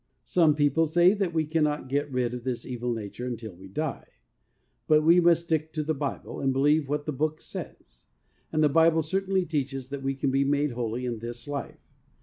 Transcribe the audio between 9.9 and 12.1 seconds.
we can be made holy in this life.